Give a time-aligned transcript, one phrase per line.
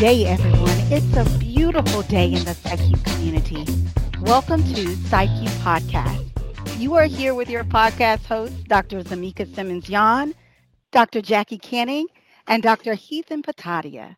[0.00, 0.78] Day, everyone.
[0.90, 3.66] It's a beautiful day in the PsychU community.
[4.22, 6.80] Welcome to PsychU Podcast.
[6.80, 9.02] You are here with your podcast hosts, Dr.
[9.02, 10.34] Zamika Simmons-Yan,
[10.90, 11.20] Dr.
[11.20, 12.06] Jackie Canning,
[12.46, 12.94] and Dr.
[12.94, 14.16] Heathen Patadia,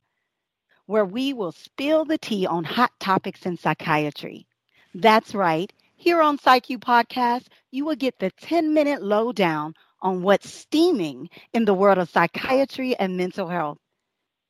[0.87, 4.47] where we will spill the tea on hot topics in psychiatry.
[4.95, 5.73] That's right.
[5.97, 11.65] Here on PsychU Podcast, you will get the 10 minute lowdown on what's steaming in
[11.65, 13.79] the world of psychiatry and mental health.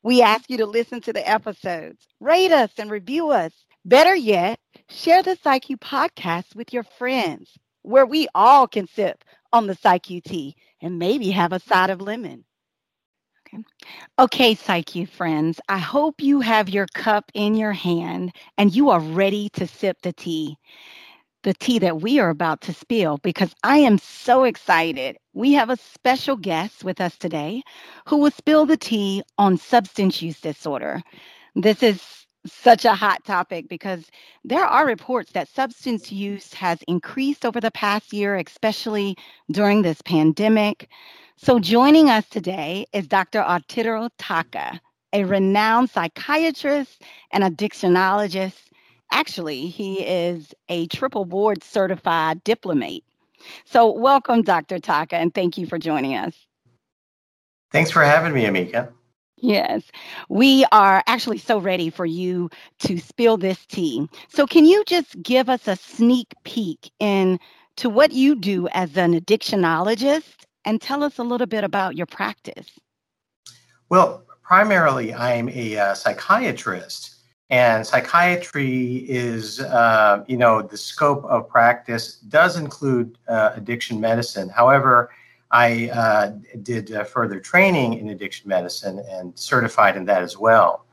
[0.03, 3.53] We ask you to listen to the episodes, rate us, and review us.
[3.85, 9.67] Better yet, share the PsychU podcast with your friends, where we all can sip on
[9.67, 12.45] the PsychU tea and maybe have a side of lemon.
[13.47, 13.65] Okay,
[14.19, 19.01] okay PsychU friends, I hope you have your cup in your hand and you are
[19.01, 20.57] ready to sip the tea
[21.43, 25.17] the tea that we are about to spill because I am so excited.
[25.35, 27.63] We have a special guest with us today
[28.07, 31.03] who will spill the tea on substance use disorder.
[31.55, 32.03] This is
[32.47, 34.07] such a hot topic because
[34.45, 39.17] there are reports that substance use has increased over the past year, especially
[39.51, 40.89] during this pandemic.
[41.37, 43.41] So, joining us today is Dr.
[43.41, 44.81] Arturo Taca,
[45.13, 48.72] a renowned psychiatrist and addictionologist
[49.13, 53.05] Actually, he is a triple board certified diplomate.
[53.67, 54.79] So, welcome, Dr.
[54.79, 56.35] Taca, and thank you for joining us.
[57.73, 58.89] Thanks for having me, Amika.
[59.37, 59.83] Yes,
[60.29, 62.49] we are actually so ready for you
[62.81, 64.09] to spill this tea.
[64.29, 69.19] So, can you just give us a sneak peek into what you do as an
[69.19, 72.79] addictionologist and tell us a little bit about your practice?
[73.91, 77.12] Well, primarily, I'm a uh, psychiatrist
[77.53, 84.49] and psychiatry is, uh, you know, the scope of practice does include uh, addiction medicine.
[84.49, 85.11] However,
[85.51, 90.87] I uh, did uh, further training in addiction medicine and certified in that as well.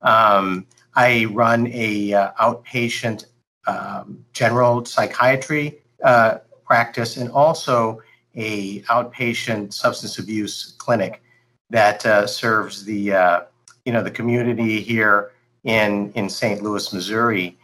[0.00, 3.26] Um, I run a uh, outpatient
[3.66, 8.00] um, general psychiatry uh, practice and also
[8.36, 11.20] a outpatient substance abuse clinic
[11.70, 13.42] that serves the
[13.84, 15.32] you know the community here
[15.66, 16.62] in, in St.
[16.62, 17.58] Louis, Missouri.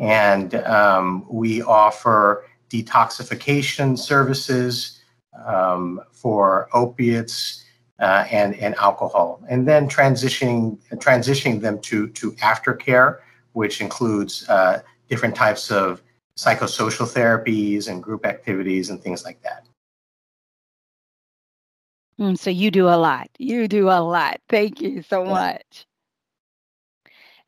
[0.00, 5.00] And um, we offer detoxification services
[5.44, 7.64] um, for opiates
[7.98, 13.18] uh, and, and alcohol, and then transitioning, transitioning them to, to aftercare,
[13.54, 16.00] which includes uh, different types of
[16.36, 19.66] psychosocial therapies and group activities and things like that.
[22.20, 23.28] Mm, so you do a lot.
[23.38, 24.40] You do a lot.
[24.48, 25.30] Thank you so yeah.
[25.30, 25.87] much.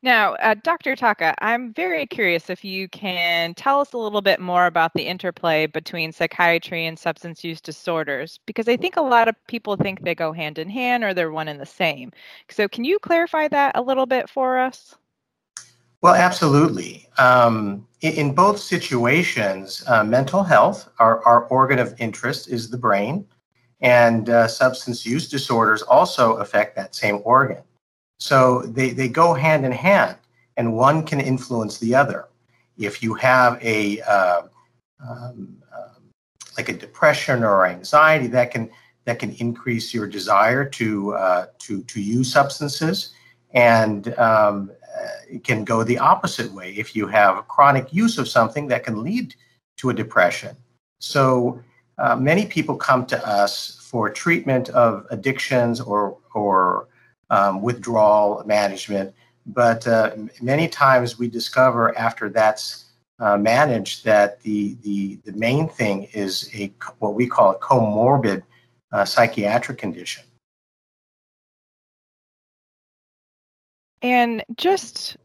[0.03, 0.95] Now, uh, Dr.
[0.95, 5.03] Taca, I'm very curious if you can tell us a little bit more about the
[5.03, 10.01] interplay between psychiatry and substance use disorders, because I think a lot of people think
[10.01, 12.11] they go hand in hand or they're one and the same.
[12.49, 14.95] So, can you clarify that a little bit for us?
[16.01, 17.07] Well, absolutely.
[17.19, 22.77] Um, in, in, both situations, uh, mental health, our, our organ of interest, is the
[22.77, 23.27] brain,
[23.81, 27.61] and uh, substance use disorders also affect that same organ.
[28.21, 30.15] So they, they go hand in hand,
[30.55, 32.27] and one can influence the other.
[32.77, 34.43] If you have a uh,
[35.03, 35.95] um, uh,
[36.55, 38.69] like a depression or anxiety, that can
[39.05, 43.15] that can increase your desire to uh, to to use substances,
[43.55, 44.71] and um,
[45.27, 46.73] it can go the opposite way.
[46.73, 49.33] If you have chronic use of something, that can lead
[49.77, 50.55] to a depression.
[50.99, 51.59] So
[51.97, 56.87] uh, many people come to us for treatment of addictions or or
[57.31, 59.15] um, withdrawal management.
[59.47, 62.85] But uh, many times we discover after that's
[63.19, 68.43] uh, managed that the, the, the main thing is a what we call a comorbid
[68.91, 70.23] uh, psychiatric condition.
[74.03, 75.17] And just,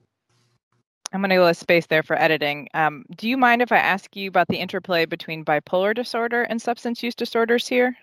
[1.12, 2.68] I'm going to leave space there for editing.
[2.74, 6.60] Um, do you mind if I ask you about the interplay between bipolar disorder and
[6.60, 7.96] substance use disorders here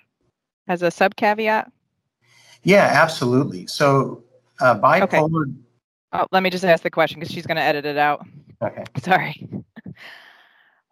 [0.68, 1.72] as a sub caveat?
[2.64, 3.68] Yeah, absolutely.
[3.68, 4.24] So
[4.60, 5.44] uh, bipolar.
[5.44, 5.54] Okay.
[6.14, 8.26] Oh, let me just ask the question because she's going to edit it out.
[8.62, 8.84] Okay.
[9.02, 9.48] Sorry.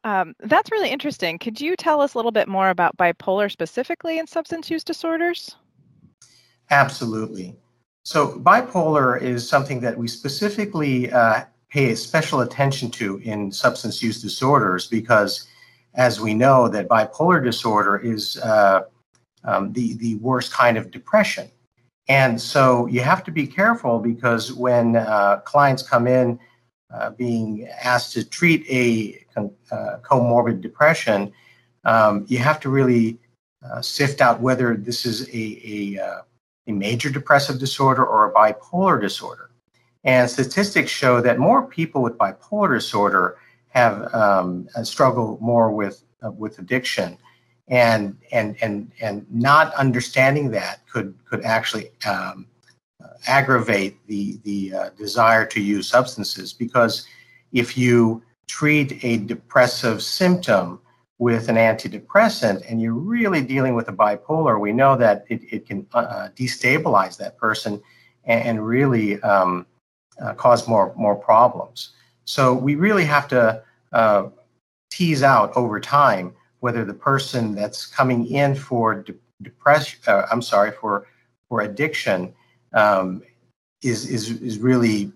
[0.04, 1.38] Um, that's really interesting.
[1.38, 5.56] Could you tell us a little bit more about bipolar specifically in substance use disorders?
[6.72, 7.56] Absolutely.
[8.04, 14.20] So, bipolar is something that we specifically uh, pay special attention to in substance use
[14.22, 15.48] disorders because,
[15.94, 18.82] as we know, that bipolar disorder is uh,
[19.44, 21.48] um, the the worst kind of depression.
[22.08, 26.40] And so you have to be careful because when uh, clients come in
[26.94, 31.32] uh, being asked to treat a uh, comorbid depression,
[31.86, 33.20] um, you have to really
[33.64, 36.22] uh, sift out whether this is a, a, uh,
[36.68, 39.52] a, major depressive disorder or a bipolar disorder.
[40.04, 43.38] And statistics show that more people with bipolar disorder
[43.70, 47.18] have um, struggle more with uh, with addiction,
[47.72, 52.46] and and and and not understanding that could could actually um,
[53.28, 57.08] aggravate the the uh, desire to use substances because
[57.54, 60.80] if you treat a depressive symptom
[61.18, 65.66] with an antidepressant and you're really dealing with a bipolar, we know that it, it
[65.66, 67.82] can uh, uh destabilize that person
[68.26, 69.66] and, and really um,
[70.22, 71.92] uh, cause more, more problems.
[72.26, 73.64] So we really have to
[73.94, 74.30] uh,
[74.90, 80.42] tease out over time whether the person that's coming in for de- depression, uh, I'm
[80.42, 81.08] sorry, for,
[81.50, 82.34] for addiction
[82.74, 83.22] um,
[83.84, 85.12] is, is, is really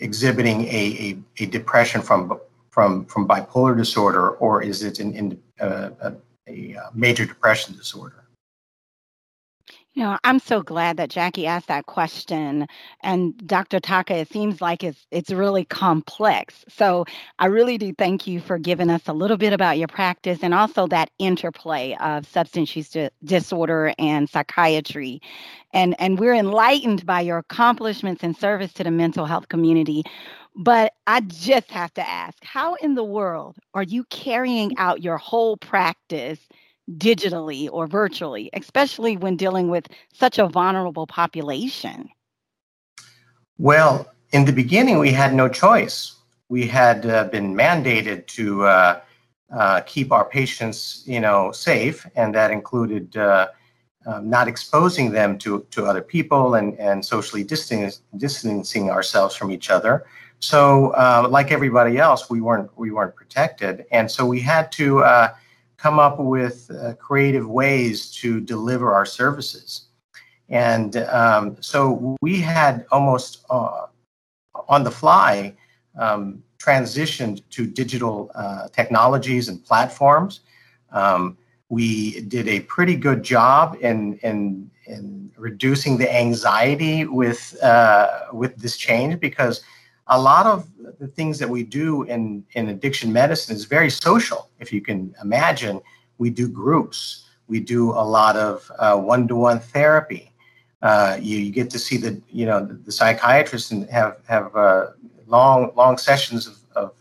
[0.00, 2.40] exhibiting a, a, a depression from
[2.76, 6.12] from from bipolar disorder, or is it an, in, uh, a,
[6.46, 8.25] a major depression disorder?
[9.96, 12.66] You know, I'm so glad that Jackie asked that question.
[13.04, 13.80] And Dr.
[13.80, 16.64] Taca, it seems like it's it's really complex.
[16.70, 17.06] So
[17.40, 20.54] I really do thank you for giving us a little bit about your practice and
[20.54, 25.22] also that interplay of substance use disorder and psychiatry.
[25.74, 30.04] And and we're enlightened by your accomplishments and service to the mental health community.
[30.56, 35.18] But I just have to ask, how in the world are you carrying out your
[35.18, 36.40] whole practice?
[36.90, 42.08] Digitally or virtually, especially when dealing with such a vulnerable population?
[43.58, 46.14] Well, in the beginning, we had no choice.
[46.48, 49.00] We had uh, been mandated to uh,
[49.52, 53.48] uh, keep our patients, you know, safe, and that included uh,
[54.06, 59.50] um, not exposing them to, to other people and, and socially distancing, distancing ourselves from
[59.50, 60.06] each other.
[60.38, 65.02] So, uh, like everybody else, we weren't we weren't protected, and so we had to
[65.02, 65.34] uh,
[65.76, 69.86] come up with uh, creative ways to deliver our services.
[70.48, 73.86] And um, so we had almost uh,
[74.68, 75.54] on the fly
[75.98, 80.40] um, transitioned to digital uh, technologies and platforms.
[80.92, 81.36] Um,
[81.68, 88.56] we did a pretty good job in, in, in reducing the anxiety with, uh, with
[88.56, 89.62] this change because
[90.08, 90.68] a lot of
[90.98, 94.50] the things that we do in, in addiction medicine is very social.
[94.60, 95.80] If you can imagine,
[96.18, 98.70] we do groups, we do a lot of
[99.04, 100.32] one to one therapy.
[100.82, 104.54] Uh, you, you, get to see the you know the, the psychiatrists and have have
[104.54, 104.88] uh,
[105.26, 106.92] long long sessions of of,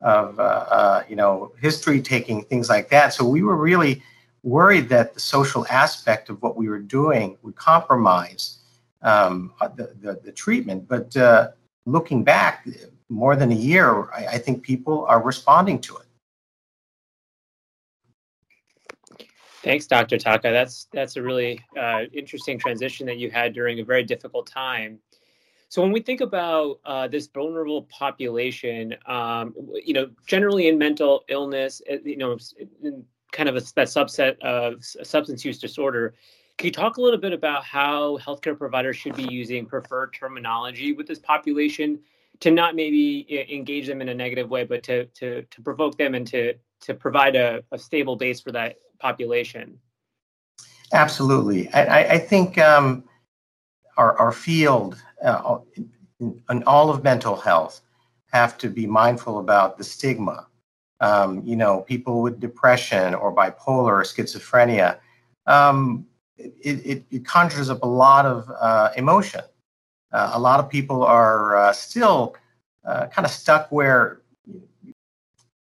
[0.00, 3.12] of uh, uh you know history taking things like that.
[3.12, 4.02] So we were really
[4.42, 8.58] worried that the social aspect of what we were doing would compromise
[9.02, 10.88] um, the, the, the treatment.
[10.88, 11.50] But uh,
[11.86, 12.66] looking back,
[13.08, 16.06] more than a year, I, I think people are responding to it.
[19.62, 20.16] Thanks, Dr.
[20.16, 20.42] Taca.
[20.42, 24.98] That's that's a really uh, interesting transition that you had during a very difficult time.
[25.68, 31.24] So when we think about uh, this vulnerable population, um, you know, generally in mental
[31.28, 32.36] illness, you know,
[33.30, 36.14] kind of a, that subset of substance use disorder,
[36.58, 40.92] can you talk a little bit about how healthcare providers should be using preferred terminology
[40.92, 41.98] with this population
[42.40, 46.14] to not maybe engage them in a negative way, but to to to provoke them
[46.14, 49.78] and to to provide a, a stable base for that population?
[50.92, 53.04] Absolutely, I, I think um,
[53.96, 55.58] our our field uh,
[56.48, 57.80] and all of mental health
[58.32, 60.46] have to be mindful about the stigma.
[61.00, 64.98] Um, you know, people with depression or bipolar or schizophrenia.
[65.46, 66.06] Um,
[66.60, 69.42] it, it, it, conjures up a lot of uh, emotion.
[70.12, 72.36] Uh, a lot of people are uh, still
[72.84, 74.20] uh, kind of stuck where,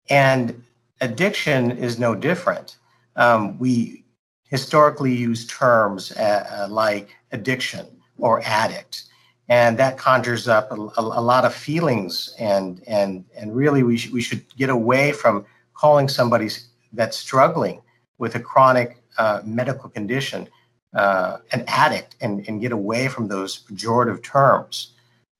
[0.09, 0.62] and
[1.00, 2.76] addiction is no different.
[3.16, 4.04] Um, we
[4.45, 7.87] historically use terms uh, uh, like addiction
[8.19, 9.04] or addict,
[9.49, 13.97] and that conjures up a, a, a lot of feelings, and and and really we,
[13.97, 16.49] sh- we should get away from calling somebody
[16.92, 17.83] that's struggling
[18.19, 20.49] with a chronic uh, medical condition
[20.95, 24.92] uh, an addict and, and get away from those pejorative terms.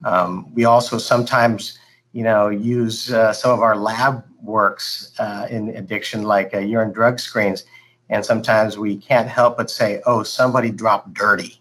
[0.05, 1.79] Um, we also sometimes,
[2.13, 6.93] you know, use uh, some of our lab works uh, in addiction, like uh, urine
[6.93, 7.65] drug screens,
[8.09, 11.61] and sometimes we can't help but say, "Oh, somebody dropped dirty."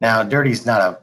[0.00, 0.98] Now, dirty is not a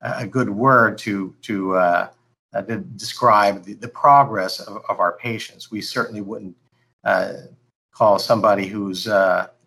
[0.00, 2.08] a good word to to, uh,
[2.54, 5.70] uh, to describe the, the progress of, of our patients.
[5.70, 6.56] We certainly wouldn't
[7.92, 9.06] call somebody whose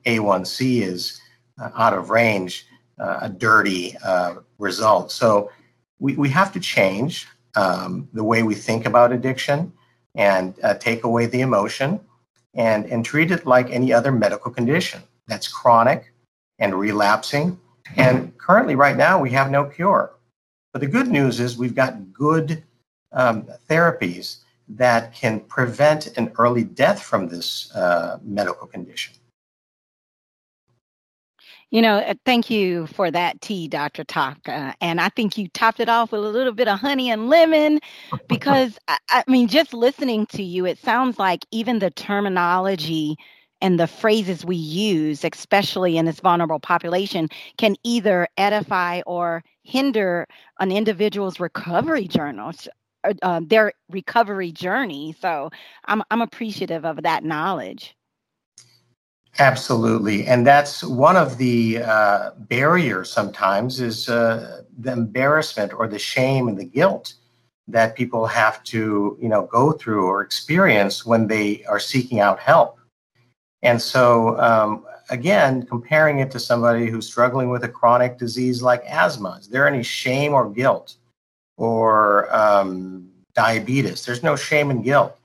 [0.05, 1.22] A1C is
[1.62, 2.65] uh, out of range,
[3.00, 5.12] uh, a dirty uh, result.
[5.12, 5.51] So
[6.00, 9.74] we, we have to change um, the way we think about addiction
[10.15, 12.01] and take away the emotion
[12.53, 16.13] and, and treat it like any other medical condition that's chronic
[16.60, 17.60] and relapsing.
[17.96, 20.12] And currently, right now, we have no cure.
[20.74, 22.63] But the good news is we've got good
[23.13, 24.38] um, therapies
[24.70, 29.13] that can prevent an early death from this uh, medical condition.
[31.72, 34.04] You know, uh, thank you for that tea, Dr.
[34.04, 34.74] Taca.
[34.82, 37.80] And I think you topped it off with a little bit of honey and lemon
[38.28, 43.16] because, I, I mean, just listening to you, it sounds like even the terminology
[43.62, 50.28] and the phrases we use, especially in this vulnerable population, can either edify or hinder
[50.60, 52.68] an individual's recovery journals,
[53.06, 55.16] uh, uh, their recovery journey.
[55.22, 55.51] So
[55.86, 57.96] I'm I'm appreciative of that knowledge.
[59.39, 63.11] Absolutely, and that's one of the uh, barriers.
[63.11, 67.13] Sometimes is uh, the embarrassment or the shame and the guilt
[67.67, 72.39] that people have to you know go through or experience when they are seeking out
[72.39, 72.77] help
[73.63, 78.83] and so, um, again, comparing it to somebody who's struggling with a chronic disease like
[78.88, 80.95] asthma, is there any shame or guilt?
[81.57, 84.05] Or um, diabetes?
[84.05, 85.15] There's no shame and guilt.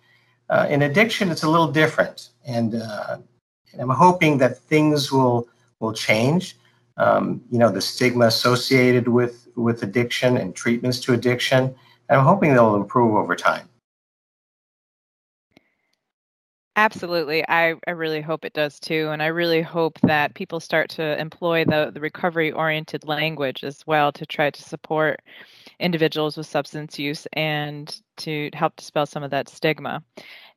[0.50, 2.30] Uh, in addiction, it's a little different.
[2.46, 3.18] And, uh,
[3.78, 5.48] and I'm hoping that things will,
[5.80, 6.56] will change.
[6.96, 11.74] Um, you know, the stigma associated with, with addiction and treatments to addiction.
[12.08, 13.68] I'm hoping they'll improve over time.
[16.76, 17.42] Absolutely.
[17.48, 19.08] I, I really hope it does too.
[19.10, 23.86] And I really hope that people start to employ the, the recovery oriented language as
[23.86, 25.22] well to try to support
[25.78, 30.02] individuals with substance use and to help dispel some of that stigma.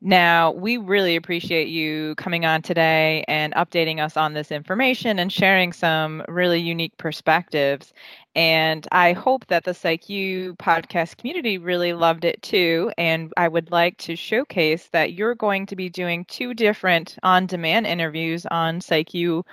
[0.01, 5.31] Now, we really appreciate you coming on today and updating us on this information and
[5.31, 7.93] sharing some really unique perspectives.
[8.33, 12.93] And I hope that the PsychU podcast community really loved it too.
[12.97, 17.45] And I would like to showcase that you're going to be doing two different on
[17.45, 19.43] demand interviews on PsychU.org.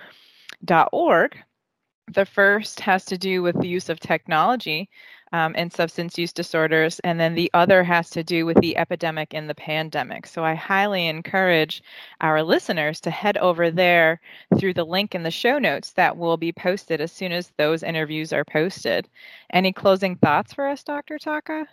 [2.13, 4.89] The first has to do with the use of technology
[5.33, 6.99] um, and substance use disorders.
[6.99, 10.27] And then the other has to do with the epidemic and the pandemic.
[10.27, 11.83] So I highly encourage
[12.21, 14.19] our listeners to head over there
[14.57, 17.83] through the link in the show notes that will be posted as soon as those
[17.83, 19.07] interviews are posted.
[19.51, 21.17] Any closing thoughts for us, Dr.
[21.17, 21.67] Taca?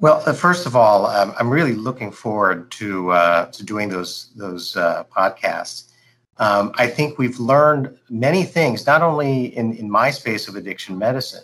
[0.00, 4.30] Well, uh, first of all, um, I'm really looking forward to uh, to doing those
[4.36, 5.88] those uh, podcasts.
[6.38, 10.96] Um, I think we've learned many things, not only in, in my space of addiction
[10.96, 11.42] medicine,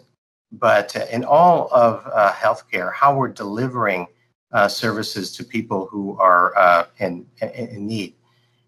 [0.58, 4.06] but in all of uh, healthcare, how we're delivering
[4.52, 8.14] uh, services to people who are uh, in, in need,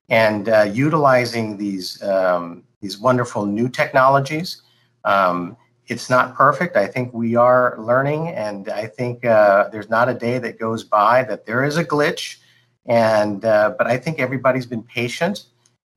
[0.09, 4.63] and uh, utilizing these um, these wonderful new technologies.
[5.05, 6.77] Um, it's not perfect.
[6.77, 10.83] I think we are learning, and I think uh, there's not a day that goes
[10.83, 12.39] by that there is a glitch.
[12.87, 15.45] And uh, but I think everybody's been patient,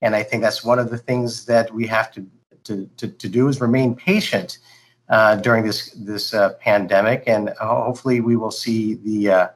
[0.02, 2.26] and I think that's one of the things that we have to
[2.66, 4.60] to, to, to do is remain patient
[5.10, 9.48] uh, during this this uh, pandemic, and hopefully we will see the uh,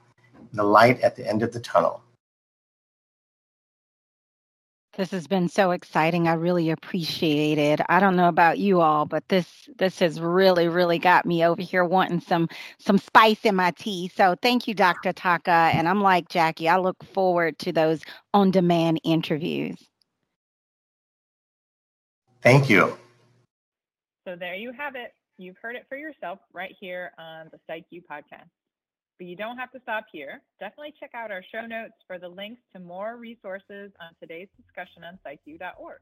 [0.53, 2.01] the light at the end of the tunnel.
[4.95, 6.27] This has been so exciting.
[6.27, 7.81] I really appreciate it.
[7.89, 11.61] I don't know about you all, but this this has really, really got me over
[11.63, 14.11] here wanting some some spice in my tea.
[14.15, 15.11] So thank you, Dr.
[15.11, 15.73] Taca.
[15.73, 18.01] And I'm like Jackie, I look forward to those
[18.35, 19.77] on-demand interviews.
[22.43, 22.95] Thank you.
[24.27, 25.13] So there you have it.
[25.37, 28.49] You've heard it for yourself right here on the PsychU podcast.
[29.17, 30.41] But you don't have to stop here.
[30.59, 35.03] Definitely check out our show notes for the links to more resources on today's discussion
[35.03, 35.99] on psychu.org.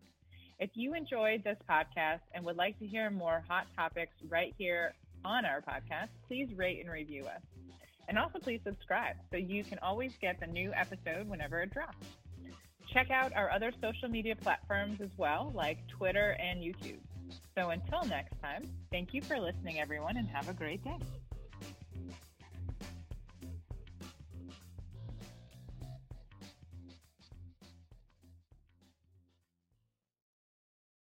[0.59, 4.93] If you enjoyed this podcast and would like to hear more hot topics right here
[5.25, 7.41] on our podcast, please rate and review us.
[8.07, 12.05] And also please subscribe so you can always get the new episode whenever it drops.
[12.93, 16.99] Check out our other social media platforms as well, like Twitter and YouTube.
[17.57, 20.97] So until next time, thank you for listening, everyone, and have a great day.